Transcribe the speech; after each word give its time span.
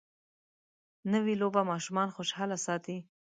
نوې 1.11 1.33
لوبه 1.41 1.61
ماشومان 1.71 2.09
خوشحاله 2.15 2.57
ساتي 2.65 2.97